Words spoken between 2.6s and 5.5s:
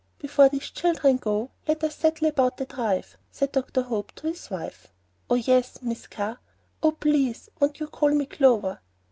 drive," said Dr. Hope to his wife. "Oh,